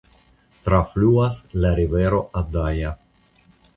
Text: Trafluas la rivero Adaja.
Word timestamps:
Trafluas 0.67 1.37
la 1.65 1.73
rivero 1.81 2.23
Adaja. 2.41 2.95